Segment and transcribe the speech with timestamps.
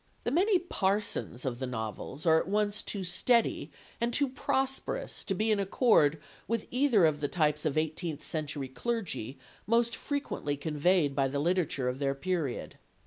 [0.23, 5.35] The many parsons of the novels are at once too steady and too prosperous to
[5.35, 9.37] be in accord with either of the types of eighteenth century clergy
[9.67, 12.79] most frequently conveyed by the literature of their period.